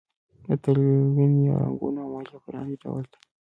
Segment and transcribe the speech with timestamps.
[0.47, 3.17] د تلوین یا رنګولو عملیه په لاندې ډول ده.